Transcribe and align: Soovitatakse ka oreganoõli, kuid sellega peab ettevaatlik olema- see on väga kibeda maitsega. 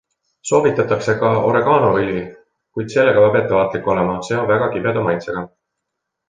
Soovitatakse 0.51 1.13
ka 1.23 1.33
oreganoõli, 1.49 2.15
kuid 2.79 2.95
sellega 2.95 3.23
peab 3.27 3.37
ettevaatlik 3.43 3.91
olema- 3.95 4.17
see 4.31 4.41
on 4.45 4.49
väga 4.55 4.71
kibeda 4.75 5.07
maitsega. 5.11 5.47